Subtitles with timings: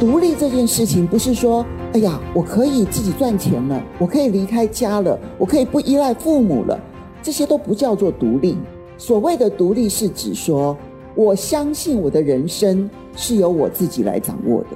[0.00, 6.80] 独立这件事情，不是说，哎呀，我可以自己赚钱了，我可以离开家了，我可以不依赖父母了，
[7.22, 8.56] 这些都不叫做独立。
[8.96, 10.74] 所谓的独立，是指说，
[11.14, 14.68] 我相信我的人生是由我自己来掌握的。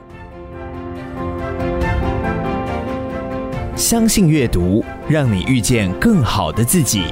[3.75, 7.05] 相信阅读，让你遇见更好的自己。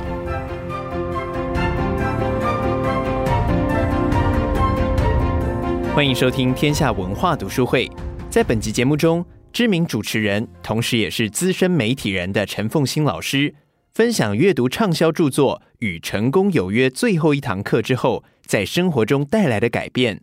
[5.95, 7.87] 欢迎收听天下文化读书会。
[8.31, 13.55] 在本集节目中，知名主持人，同时也是资深媒体人的陈凤馨老师，
[13.93, 20.23] 分享阅读畅销著作《与成功有约》最后一堂课之后，在生活中带来的改变。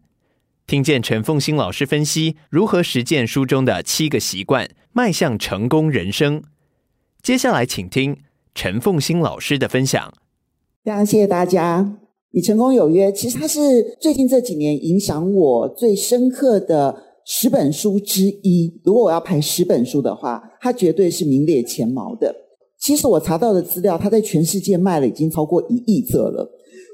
[0.66, 6.42] 听见陈凤馨老师分析如何实践书中的七个习惯，迈向成功人生。
[7.22, 8.18] 接下来，请听
[8.56, 10.12] 陈凤馨老师的分享。
[10.84, 12.09] 非常谢谢大家。
[12.32, 18.80] 与成功有约，其实它是最近这几年影响我最深刻的十本书之一。
[18.84, 22.36] 如果我要排十本书的话，它绝对是名列前茅的。
[22.80, 26.50] 其实我查到的资料，它在全世界卖了已经超过一亿册了，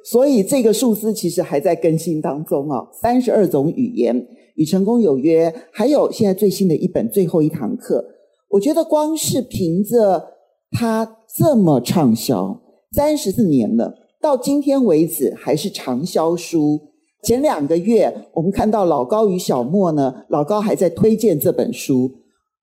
[0.09, 2.87] 所以这个数字其实还在更新当中哦。
[3.01, 8.03] 三十二种语言，与成功有约，还有现在最新的一本最后一堂课。
[8.49, 10.23] 我觉得光是凭着
[10.71, 12.61] 它这么畅销，
[12.93, 13.93] 三十四年了，
[14.25, 16.81] 到今天为止还是畅销书。
[17.21, 22.11] 前两个月我们看到老高与小莫呢，老高还在推荐这本书。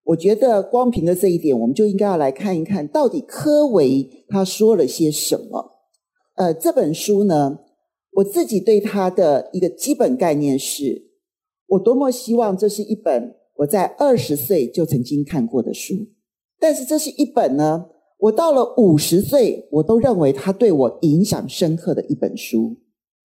[0.03, 5.71] 我觉得光凭着这一点，我们就应该要来看一看到底柯维他说了些什么。
[6.35, 7.61] 呃，这本书呢，
[8.15, 11.13] 我自己对他的一个基本概念是，
[11.69, 15.95] 我多么希望这是一本我在二十岁就曾经看过的书，
[16.59, 17.87] 但是这是一本呢，
[18.23, 22.77] 我到了五十岁，我都认为它对我影响深刻的一本书。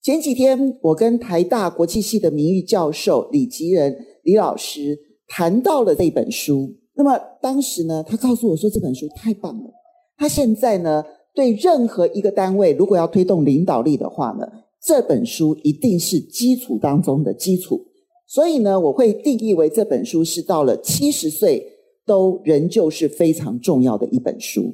[0.02, 4.98] 前几天我跟台大国际系的名誉教授李吉仁李老师。
[5.30, 9.70] 谈到了这本书，那么当时呢，他告诉我说这本书太棒了。
[10.16, 11.04] 他现在呢，
[11.36, 14.48] 对任何一个单位如果要推动领导力的话呢，
[14.82, 17.86] 这本书一定是基础当中的基础。
[18.26, 21.62] 所以呢，我会定义为这本书是到了七十岁
[22.06, 24.74] 都仍旧是非常重要的一本书。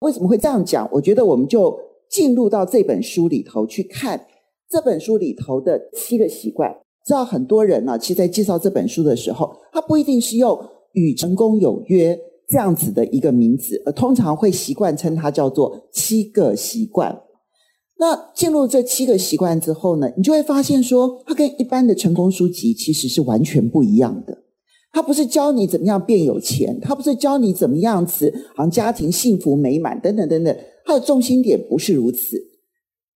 [0.00, 0.88] 为什么会这样讲？
[0.92, 1.78] 我觉得我们就
[2.10, 4.26] 进入到这本书里头去看
[4.68, 6.74] 这本书里头的七个习惯。
[7.06, 10.58] 知道很多人呢、其实在介绍这本书的时候，他不一定是用
[10.92, 12.18] “与成功有约”
[12.48, 17.22] 这样子的一个名字，而通常会习惯称它叫做“七个习惯”。
[17.98, 24.38] 那进入这七个习惯之后呢，你就会发现说，它跟一般的成功书籍其实是完全不一样的。
[24.92, 30.56] 他不是教你怎么样变有钱，他不是教你怎么样子好像家庭幸福美满等等等等。
[30.84, 32.36] 他的重心点不是如此，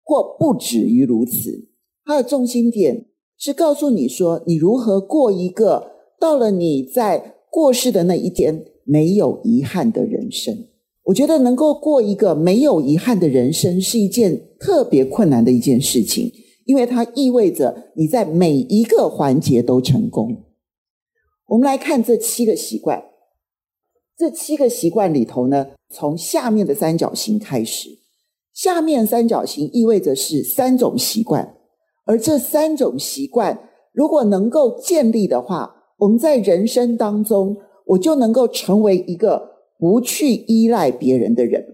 [0.03, 1.69] 或不止于如此。
[2.05, 3.07] 他的重心点。
[3.37, 5.91] 是告诉你说，你如何过一个
[6.21, 10.57] 到了你在过世的那一天没有遗憾的人生。
[11.03, 16.33] 我觉得能够过一个没有遗憾的人生是一件特别困难的一件事情，
[16.65, 20.35] 因为它意味着你在每一个环节都成功。
[21.55, 23.01] 我们来看这七个习惯，
[24.19, 27.91] 这七个习惯里头呢，从下面的三角形开始，
[28.53, 31.55] 下面三角形意味着是三种习惯。
[32.07, 39.41] 而这三种习惯，如果能够建立的话，我们在人生当中，我就能够成为一个
[39.79, 41.65] 不去依赖别人的人。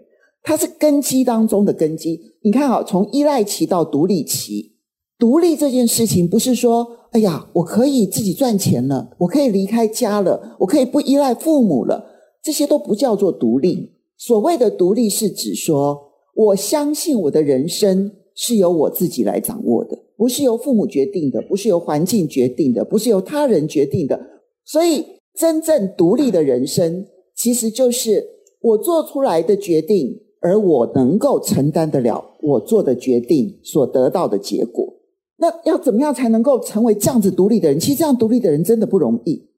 [0.43, 2.21] 它是根基当中的根基。
[2.43, 4.77] 你看啊，从依赖期到独立期，
[5.19, 12.05] 独立这件事情不是说，哎呀，我可以自己赚钱了，我可以离开家了，我可以不依赖父母了，
[12.41, 13.93] 这些都不叫做独立。
[14.17, 15.99] 所谓的独立，是指说，
[16.35, 19.99] 我相信我的人生是由我自己来掌握的。
[20.17, 24.21] 不是由父母决定的，不是由环境决定的，不是由他人决定的。
[24.65, 25.05] 所以，
[25.35, 28.25] 真正独立的人生，其实就是
[28.61, 34.95] 我做出来的决定，而我能够承担得了我做的决定所得到的结果。
[35.41, 37.81] 那要怎么样才能够成为这样子独立的人？
[37.81, 39.49] 其实这样独立的人真的不容易。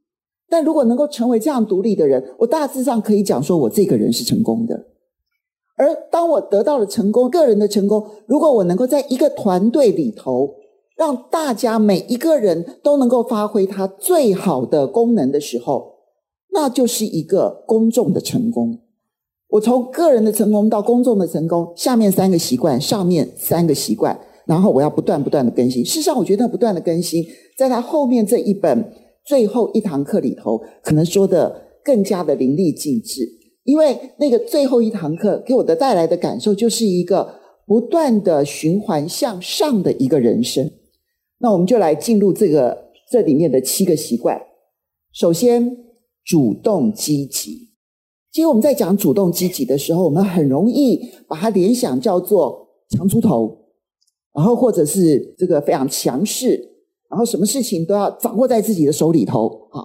[0.48, 4.86] 但如果能够成为这样独立的人，我大致上可以讲说，我这个人是成功的。
[5.76, 10.54] 而当我得到了成功，个人的成功，如果我能够在一个团队里头，
[10.96, 15.94] 让大家每一个人都能够发挥他最好的功能的时候，
[16.52, 18.78] 那就是一个公众的成功。
[19.48, 25.84] 我从个人的成功到公众的成功，下面三个习惯，上面三个习惯，然后我要不断不断的更新。
[25.84, 27.24] 事实上，我觉得不断的更新，
[27.56, 28.92] 在他后面这一本
[29.24, 33.28] 最后一堂课里头，可能说的更加的淋漓尽致。
[33.64, 37.34] 因为那个最后一堂课给我的带来的感受，就是一个
[37.64, 40.68] 不断的循环向上的一个人生。
[41.38, 42.76] 那我们就来进入这个
[43.10, 44.40] 这里面的七个习惯。
[45.12, 45.76] 首先，
[46.24, 47.70] 主动积极。
[48.32, 50.98] 其实我们在讲主动积极的时候，我们很容易
[51.28, 53.56] 把它联想叫做强出头，
[54.34, 56.56] 然后或者是这个非常强势，
[57.08, 59.84] 然后什么事情都要掌握在自己的手里头啊。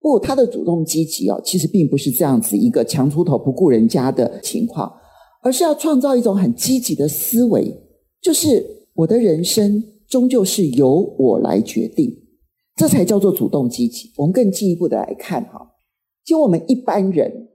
[0.00, 4.92] 不，他的主动积极哦，其实并不是这样子一个强出头不顾人家的情况，
[5.42, 7.72] 而是要创造一种很积极的思维，
[8.20, 12.12] 就是我的人生终究是由我来决定，
[12.76, 14.10] 这才叫做主动积极。
[14.16, 15.70] 我们更进一步的来看哈，
[16.24, 17.50] 就我们一般人。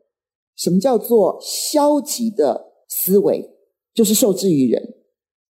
[0.55, 3.47] 什么叫做消极的思维？
[3.93, 4.81] 就是受制于人。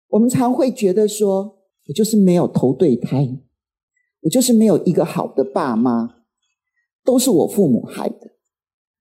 [0.10, 1.58] 我们常会觉得说，
[1.88, 3.38] 我就是没有投对胎，
[4.22, 6.10] 我就是没有一个好的爸妈，
[7.06, 8.32] 都是我父母害的，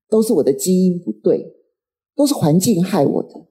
[0.09, 1.55] 都是我的基因不对，
[2.15, 3.47] 都是环境害我的。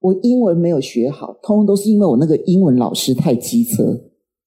[0.00, 4.00] 我英文没有学好，通通都是因为我那个英文老师太机车。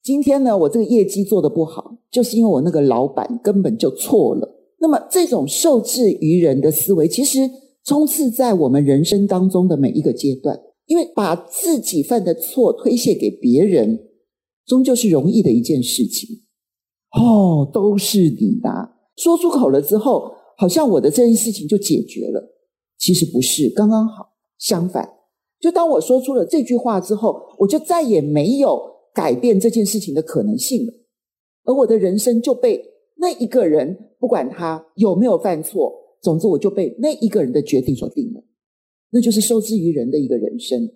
[0.03, 4.47] 今天呢，我这个业绩做得不好，就是因为我那个老板根本就错了。
[4.79, 7.39] 那么，这种受制于人的思维，其实
[7.83, 10.59] 充斥在我们人生当中的每一个阶段。
[10.91, 14.09] 因为把自己犯的错推卸给别人，
[14.65, 16.27] 终究是容易的一件事情。
[17.17, 18.69] 哦，都是你的，
[19.15, 22.43] 说出口了之后，好像我的这件事情就解决了。
[22.97, 25.09] 其实不是，刚刚好相反。
[25.61, 28.77] 就当我说出了这句话之后，我就再也没有
[29.13, 30.93] 改变这件事情的可能性了，
[31.63, 32.83] 而我的人生就被
[33.15, 34.09] 那一个人。
[34.19, 35.89] 不管他有没有犯错，
[36.21, 38.43] 总之我就被那一个人的决定所定了，
[39.11, 40.89] 那就是受制于人的一个人生。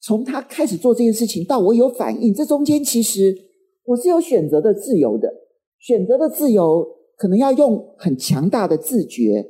[0.00, 3.36] 从他开始做这件事情到我有反应，这中间其实
[3.84, 5.32] 我是有选择的自由的。
[5.78, 9.44] 选择的自由可能要用很强大的自觉、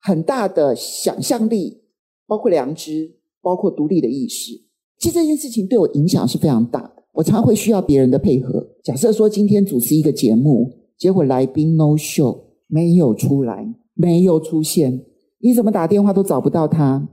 [0.00, 1.82] 很大的想象力，
[2.26, 4.52] 包括良知，包括独立的意识。
[4.98, 7.02] 其实这件事情对我影响是非常大的。
[7.12, 8.66] 我常会需要别人的配合。
[8.84, 12.46] 假设说今天主持一个节目，结果来宾 no show。
[12.68, 13.64] 没有出来，
[13.94, 15.06] 没有出现，
[15.38, 17.08] 你怎么打电话都找不到他。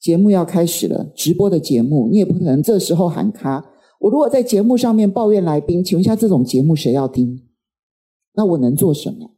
[0.00, 3.64] 节目要开始了，直播的节目，你也不可能这时候喊卡。
[4.00, 7.42] 我如果在节目上面抱怨来宾，请问一下，这种节目谁要听？
[8.34, 9.36] 那我能做什么？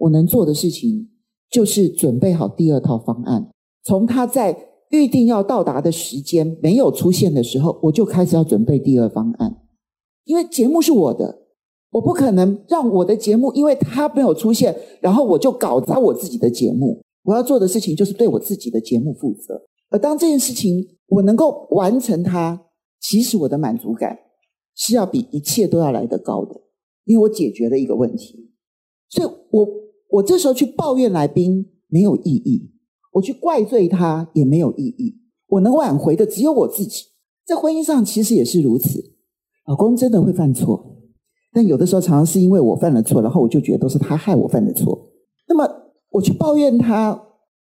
[0.00, 1.08] 我能做的事情
[1.50, 3.48] 就是准备好第二套方案。
[3.82, 4.56] 从他在
[4.90, 9.56] 预定要到达的时间没有出现的时候，我就开始要准备第二方案，
[10.24, 11.46] 因为节目是我的。
[11.92, 17.00] 我不可能让我的节目，因为他没有出现，然后我就搞砸我自己的节目。
[17.24, 19.67] 我要做的事情就是对我自己的节目负责。
[19.90, 22.66] 而当这件事情我能够完成它，
[23.00, 24.18] 其实我的满足感
[24.74, 26.60] 是要比一切都要来得高的，
[27.04, 28.52] 因为我解决了一个问题。
[29.08, 29.66] 所以我
[30.10, 32.70] 我这时候去抱怨来宾没有意义，
[33.12, 35.16] 我去怪罪他也没有意义。
[35.46, 37.04] 我能挽回的只有我自己。
[37.46, 39.02] 在婚姻上其实也是如此，
[39.66, 40.96] 老公真的会犯错。
[41.50, 45.10] 但有的时候，常常是因为我犯了错，然后我就觉得都是他害我犯的错。
[45.48, 45.66] 那么
[46.10, 47.18] 我去抱怨他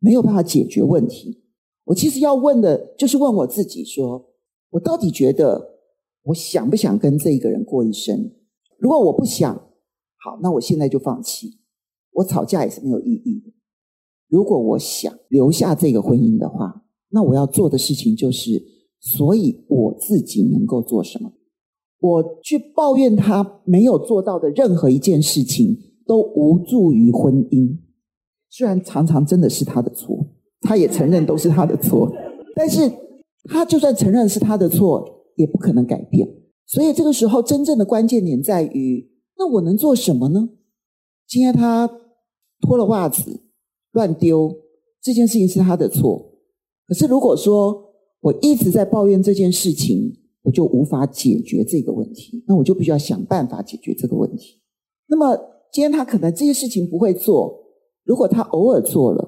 [0.01, 1.45] 没有办法解决问题。
[1.89, 4.23] 我其实要问的就是问我自己说：
[4.71, 5.79] 我到底觉得
[6.25, 8.31] 我想不想跟这一个人过一生？
[8.79, 11.61] 如果我不想，好，那我现在就放弃。
[12.13, 13.53] 我吵架也是没有意义的。
[14.29, 18.63] 如果我想留下这个婚姻的话，那我要做的事情就是，
[19.01, 21.33] 所以我自己能够做什么？
[22.01, 27.79] 我去抱怨他没有做到的任何一件事情，都无助于婚姻。
[28.51, 30.27] 虽然常常真的是他的错，
[30.61, 32.11] 他也承认都是他的错，
[32.55, 32.91] 但是
[33.45, 36.29] 他就算承认是他的错，也不可能改变。
[36.67, 40.51] 所以这个时候，真正的关键点在于：那我能做什么呢？
[41.27, 41.89] 今天他
[42.61, 43.43] 脱了袜子
[43.93, 44.55] 乱丢，
[45.01, 46.33] 这件事情是他的错。
[46.87, 54.61] 可是如果说我一直在抱怨这件事情，我就无法解决这个问题，那我就必须要想办法解决这个问题。
[55.07, 55.37] 那么
[55.73, 57.63] 今天他可能这些事情不会做，
[58.05, 59.28] 如果他偶尔做了，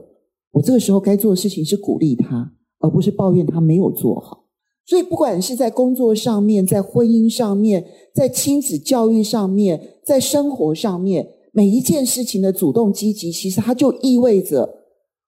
[0.52, 4.46] 我这个时候该做的事情是鼓励他，而不是抱怨他没有做好。
[4.86, 14.68] 所以不管是在工作上面，在婚姻上面，在亲子教育上面，在生活上面，每一件事情的主动积极，其实它就意味着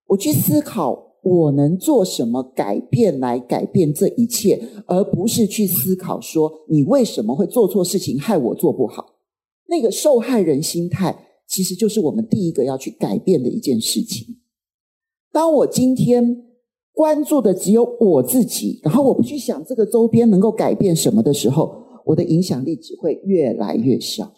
[0.08, 9.14] 我去思考我能做什么改变来改变这一切，而不是去思考说你为什么会做错事情，害我做不好。
[9.68, 11.16] 那个受害人心态，
[11.48, 14.26] 其实就是我们第一个要去改变的一件事情。
[15.32, 16.44] 当我今天
[16.92, 24.30] 关注的只有我自己，然后我不去想这个周边能够改变什么的时候，我的影响力只会越来越小。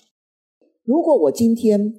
[0.84, 1.94] 如果我今天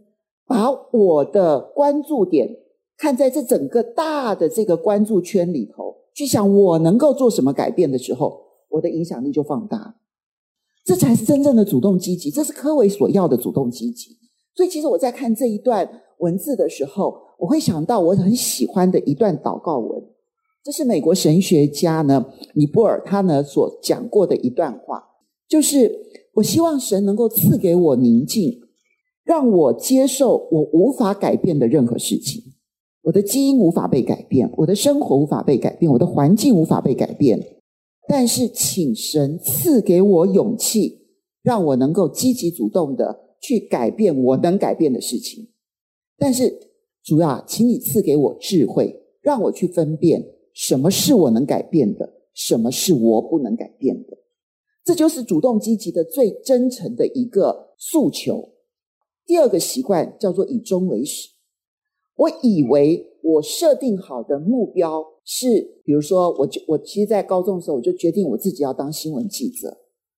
[0.47, 2.49] 把我的关注点
[2.97, 9.95] 看在这整个大的这个关注圈里头，去想我能够做什么改变的时候，我的影响力就放大。
[10.85, 14.11] 这才是真正的主动积极，这是柯维所要的主动积极。
[14.55, 20.03] 所以，其实我在看这一段文字的时候，我会想到我很喜欢的一段祷告文，
[20.63, 25.03] 这是美国神学家呢尼泊尔他呢所讲过的一段话，
[25.47, 25.91] 就是
[26.35, 28.61] 我希望神能够赐给我宁静。
[29.23, 32.43] 让我接受我无法改变的任何事情，
[33.01, 37.43] 我的基因无法被改变，我的生活无法被改变，我的环境无法被改变。
[38.07, 41.07] 但是，请神赐给我勇气，
[41.41, 45.47] 让我能够积极主动的去改变我能改变的事情。
[46.17, 46.57] 但是，
[47.03, 54.17] 主要请你赐给我智慧，让我去分辨什么是我能改变的，什么是我不能改变的。
[54.83, 58.53] 这就是主动积极的最真诚的一个诉求。
[59.25, 61.29] 第二个习惯叫做以终为始。
[62.15, 69.75] 我以为我设定好的目标是，比如说，我就我其实，在高中的时候，我就决定我自己要当新闻记者。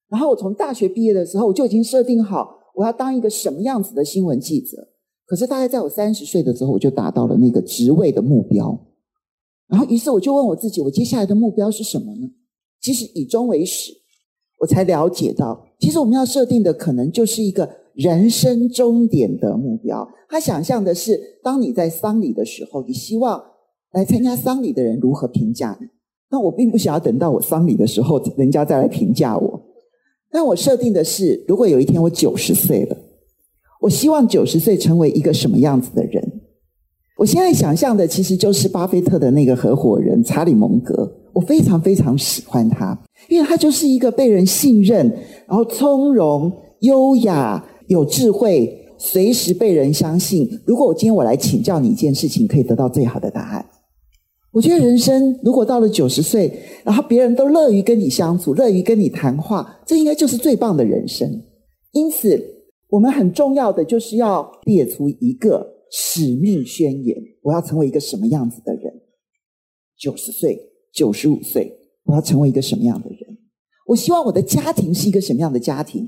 [0.09, 4.89] 然后我从大学毕业的时候，我就已经设定好我要当一个什么样子的新闻记者。
[5.27, 8.75] 可是大概在我三十岁的时候，我就达到了那个职位的目标。
[9.67, 12.29] 然后，于是我就问我自己，我接下来的目标是什么呢？
[12.81, 13.91] 其实以终为始，
[14.61, 17.69] 我才了解到，其实我们要设定的可能就是一个。
[17.97, 23.43] 人生终点的目标，他想象的是，当你在丧礼的时候，你希望
[23.91, 25.87] 来参加丧礼的人如何评价你。
[26.29, 29.59] 那我并不想要等到我丧礼的时候，人家再来评价我。
[30.29, 32.95] 但我设定的是，如果有一天我九十岁了，
[33.81, 36.41] 我希望九十岁成为一个什么样子的人？
[37.17, 41.11] 我现在想象的其实就是巴菲特的那个合伙人查理蒙格。
[41.33, 42.97] 我非常非常喜欢他，
[43.29, 45.07] 因为他就是一个被人信任，
[45.47, 47.63] 然后从容、优雅。
[47.87, 50.45] 有智慧，随时被人相信。
[50.65, 53.65] 如果我今天我来请教你一件事情，可以得到最好的答案。
[54.51, 56.51] 我觉得人生如果到了九十岁，
[56.83, 61.31] 然后别人都乐于跟你相处，乐于跟你谈话，这应该就是最棒的人生。
[61.93, 62.37] 因此，
[62.89, 69.01] 我们很重要的就是要列出一个使命宣言：我要成为一个什么样子的人？
[69.97, 70.57] 九十岁、
[70.93, 73.37] 九十五岁，我要成为一个什么样的人？
[73.87, 76.07] 我希望我的家庭是一个什么样的家庭？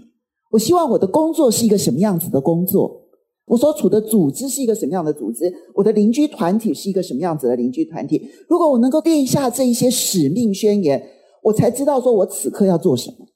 [0.52, 3.08] 我希望我的工作是一个什么样子的工作？
[3.46, 5.52] 我所处的组织是一个什么样的组织？
[5.74, 8.30] 我的邻居团体是一个什么样子的邻居团体？
[8.48, 11.04] 如果我能够列下这一些使命宣言，
[11.44, 13.28] 我才知道说我此刻要做什么。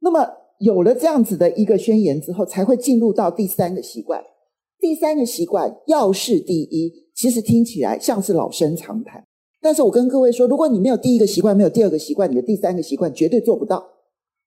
[0.00, 0.20] 那么
[0.58, 4.22] 有了这样子的一个宣言之后，才会进入到第三个习惯。
[4.80, 9.24] 第三个习惯要事第一，其实听起来像是老生常谈，
[9.60, 13.84] 但是我跟各位说，如果你没有第一个习惯，没有第二个习惯，你的第三个习惯绝对做不到。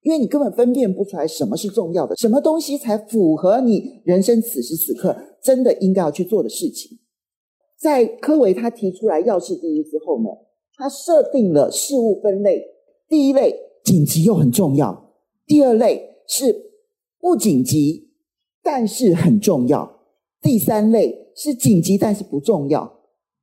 [0.04, 6.98] 因为你根本分辨不出来什么是重要的，什么东西才符合你人生此时此刻真的应该要去做的事情。
[7.80, 10.30] 在柯维他提出来要事第一之后呢，
[10.76, 12.64] 他设定了事物分类：
[13.08, 14.92] 第一类紧急又很重要；
[15.52, 16.72] 第二类是
[17.20, 18.14] 不紧急
[18.64, 20.00] 但是很重要；
[20.42, 22.90] 第三类是紧急但是不重要；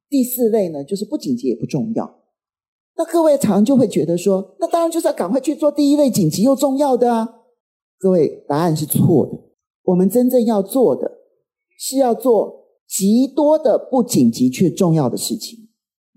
[0.09, 2.21] 第四类呢，就是不紧急也不重要。
[2.97, 7.29] 那各位常常就会觉得说，那当然就是要赶快去做第一类紧急又重要的啊！
[7.99, 9.39] 各位，答案是错的。
[9.85, 11.19] 我们真正要做的
[11.79, 15.69] 是要做极多的不紧急却重要的事情，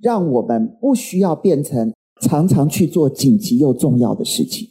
[0.01, 4.69] 让我们不需要变成常常去做紧急又重要的事情。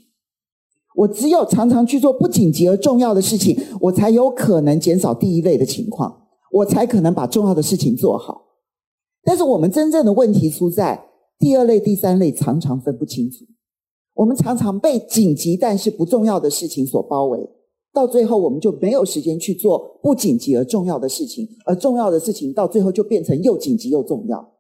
[0.97, 8.43] 我只有常常去做不紧急而重要的事情，我才有可能减少第一类的情况，我才可能把重要的事情做好。
[9.23, 11.07] 但是我们真正的问题出在。
[11.39, 13.47] 第二类、第三类常常分不清楚，
[14.13, 17.49] 我们常常被紧急但是不重要的事情所包围，
[17.95, 24.53] 到最后我们就没有时间去做不紧急而重要的事情，而重要的事情到最后就变成又紧急又重要。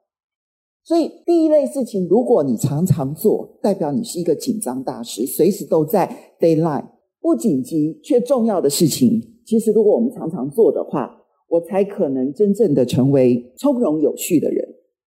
[0.83, 6.89] 所以第一类事情，如果你常常做，代表你是一个紧张大师，随时都在 deadline。
[7.23, 14.67] 不紧急却重要的事情，其实如果我们常常做的话，我才可能真正的成为从容有序的人。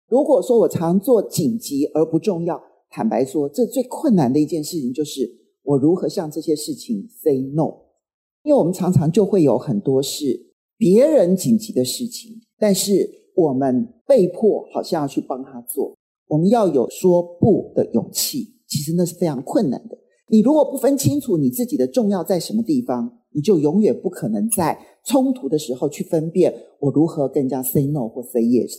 [0.08, 2.60] 如果说我常做紧急而不重要，
[2.90, 5.20] 坦白说，这最困难的一件事情就是
[5.62, 7.72] 我如何向这些事情 say no。
[8.42, 15.94] 因为我们常常就会有很多是别人紧急的事情，但是我们被迫好像要去帮他做。
[16.26, 18.56] 我们要有说不的勇气。
[18.66, 19.96] 其实那是非常困难的。
[20.28, 28.72] 你如果不分清楚你自己的重要在什么地方，你就永远不可能在冲突的时候去分辨我如何跟人家 say no 或 say yes。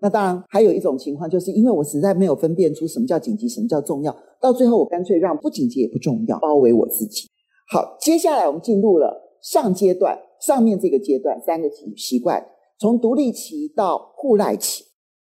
[0.00, 7.28] 那当然还有一种情况，就是因为我实在没有分辨出什么叫紧急，什么叫重要，到最后我干脆让不紧急也不重要包围我自己。
[7.70, 12.42] 好，接下来我们进入了上阶段，上面这个阶段三个习习惯，
[12.78, 14.84] 从独立期到互赖期。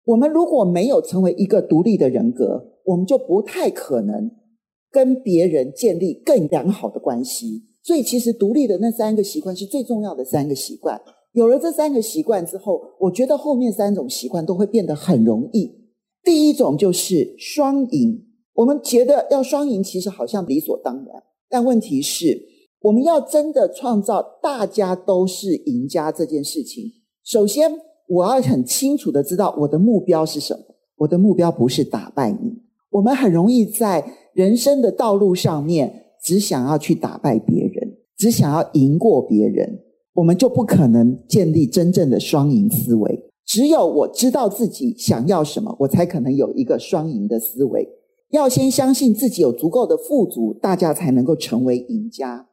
[0.05, 4.31] 我们如果没有成为一个独立的人格，我们就不太可能
[4.91, 7.63] 跟别人建立更良好的关系。
[7.83, 11.01] 所以，其实独立的那三个习惯是最重要的三个习惯。
[11.33, 15.71] 有了这三个习惯之后，我觉得后面三种习惯都会变得很容易。
[16.23, 18.25] 第一种就是双赢。
[18.55, 21.23] 我们觉得要双赢，其实好像理所当然。
[21.49, 22.41] 但问题是，
[22.81, 26.91] 我们要真的创造大家都是赢家这件事情，
[27.27, 27.69] 首先
[28.07, 30.63] 我要很清楚的知道我的目标是什么。
[30.99, 32.53] 我的目标不是打败你。
[32.89, 34.01] 我们很容易在
[34.33, 39.81] 人生的道路上面，只想要去打败别人，只想要赢过别人，
[40.13, 43.29] 我们就不可能建立真正的双赢思维。
[43.45, 47.89] 只有我知道自己想要什么，我才可能有一个双赢的思维。
[48.31, 52.47] 要先相信自己有足够的富足，大家才能够成为赢家。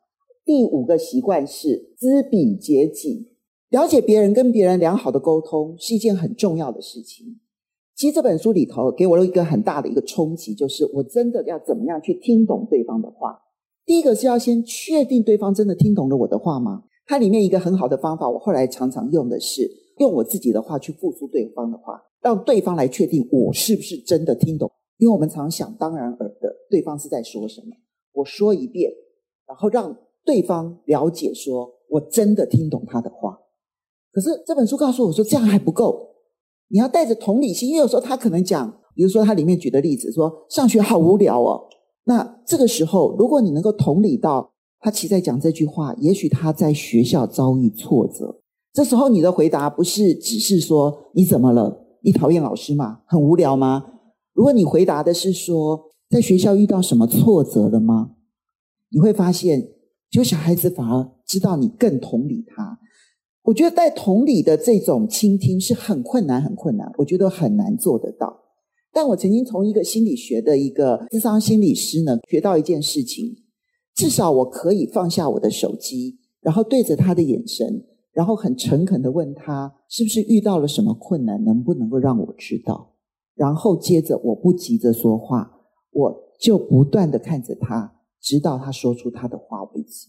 [0.45, 3.29] 第五个习惯是知彼解己，
[3.75, 7.41] 了解别人跟别人良好的沟通是一件很重要的事情。
[7.97, 13.37] 其实这本书里头给我了一个很大的一个冲击，就是我真的要怎么样去听懂对方的话。
[13.85, 16.85] 第一个是要先确定对方真的听懂了我的话吗？
[17.05, 24.71] 它里面一个很好的方法，我后来常常用的是用我自己的话去复述对方的话，让对方来确定我是不是真的听懂。
[24.99, 27.75] 因为我们常想当然耳的，对方是在说什么，
[28.13, 28.93] 我说一遍，
[29.49, 33.34] 然后让对方了解说我真的听懂他的话。
[34.15, 36.15] 可是这本书告诉我说这样还不够。
[36.69, 41.61] 你要带着同理心，因为有时候他可能讲，比如说他里面举的例子说上学好无聊哦。
[42.05, 48.41] 那这个时候，如果你能够同理到他其实在讲这句话，也许他在学校遭遇挫折。
[48.73, 51.85] 这时候你的回答不是只是说你怎么了？
[52.03, 53.01] 你讨厌老师吗？
[53.07, 53.85] 很无聊吗？
[54.33, 58.13] 如果你回答的是说在学校遇到什么挫折了吗？
[58.91, 59.71] 你会发现，
[60.11, 62.74] 就小孩子反而知道你更同理他。
[63.45, 66.91] 我觉得带同理的这种倾听是很困难，很困难。
[66.97, 68.41] 我觉得很难做得到。
[68.91, 73.37] 但我曾经从一个心理学的一个智商心理师呢，学到一件事情：
[73.95, 82.95] 至少我可以放下我的手机，然后对着他的眼神，然后很诚恳地问他，是不是遇到了什么困难，能不能够让我知道？
[83.35, 85.51] 然后接着我不急着说话，
[85.91, 90.09] 我就不断地看着他，直到他说出他的话为止。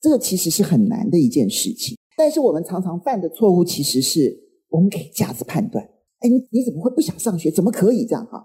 [0.00, 1.96] 这个其实是很难的一件事情。
[2.18, 4.36] 但是我们常常犯的错误，其实是
[4.70, 5.84] 我们给价值判断。
[6.18, 7.48] 哎，你你怎么会不想上学？
[7.48, 8.44] 怎么可以这样哈？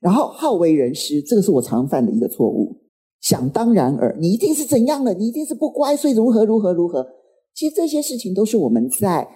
[0.00, 2.82] 然后好为人师，这个是我常犯的一个错误。
[3.20, 5.14] 想当然耳，你一定是怎样的？
[5.14, 7.06] 你一定是不乖，所以如何如何如何？
[7.54, 9.28] 其实这些事情都是我们在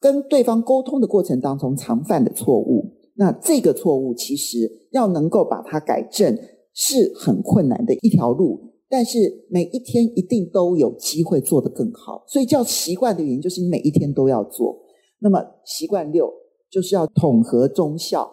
[0.00, 2.94] 跟对方沟通的过程当中常犯的错误。
[3.16, 6.38] 那这个错误其实要能够把它改正，
[6.72, 8.58] 是很困难的一条路。
[8.96, 14.74] 但是每一天一定都有机会做得更好，所以叫习惯的原因就是你每一天都要做。
[15.18, 16.32] 那么习惯六
[16.70, 18.26] 就是要统合忠孝，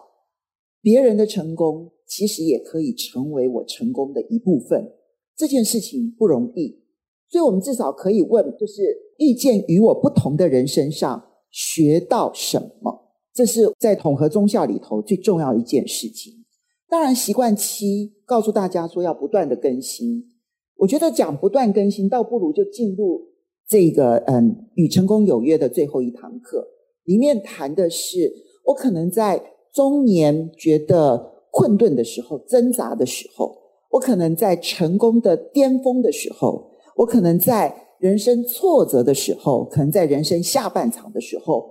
[0.80, 4.90] 别人的成功其实也可以成为我成功的一部分。
[5.36, 6.80] 这件事情不容易，
[7.28, 8.82] 所以我们至少可以问，就是
[9.18, 13.12] 遇见与我不同的人身上学到什么？
[13.34, 16.32] 这是在统合忠孝里头最重要一件事情。
[16.88, 20.30] 当然，习惯七告诉大家说要不断的更新。
[20.84, 23.22] 我觉得讲不断更新，倒不如就进入
[23.66, 26.62] 这个嗯，与成功有约的最后一堂课。
[27.04, 28.30] 里面谈的是，
[28.66, 29.42] 我可能在
[29.72, 33.56] 中年觉得困顿的时候、挣扎的时候，
[33.92, 41.64] 我可能在成功的巅峰的时候，我可能在人生挫折的时候，可能在人生下半场的时候，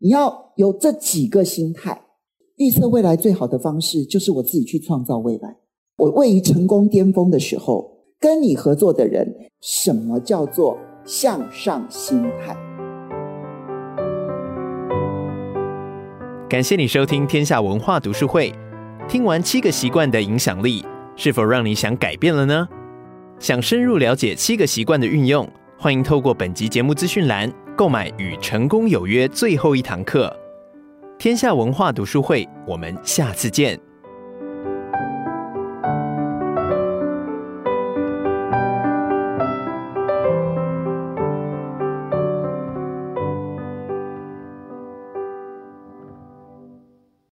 [0.00, 2.02] 你要有这几个心态。
[2.56, 5.56] 预测未来最好的方式，就是我自己去创造未来。
[5.98, 7.94] 我位于成功巅峰的时候。
[8.18, 12.56] 跟你合作的人，什么叫做向上心态？
[16.48, 18.52] 感谢你收听天下文化读书会。
[19.06, 20.82] 听完七个习惯的影响力，
[21.14, 22.66] 是否让你想改变了呢？
[23.38, 25.46] 想深入了解七个习惯的运用，
[25.78, 30.34] 欢迎透过本集节目资讯栏购买《与成功有约》最后一堂课。
[31.18, 33.78] 天下文化读书会，我们下次见。